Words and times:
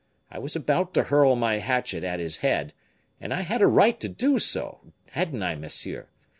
I 0.31 0.39
was 0.39 0.55
about 0.55 0.95
to 0.95 1.03
hurl 1.03 1.35
my 1.35 1.59
hatchet 1.59 2.03
at 2.03 2.19
his 2.19 2.37
head, 2.37 2.73
and 3.19 3.31
I 3.31 3.41
had 3.41 3.61
a 3.61 3.67
right 3.67 3.99
to 3.99 4.09
do 4.09 4.39
so, 4.39 4.91
hadn't 5.11 5.43
I, 5.43 5.53
monsieur? 5.53 6.07